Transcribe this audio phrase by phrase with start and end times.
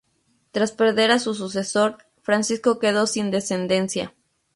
[0.49, 4.15] Tras perder a su sucesor, Francisco quedó sin descendencia.